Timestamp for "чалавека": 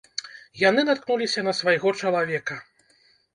2.01-2.59